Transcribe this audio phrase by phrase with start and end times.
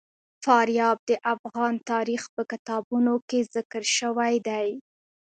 [0.43, 4.67] فاریاب د افغان تاریخ په کتابونو کې ذکر شوی دي.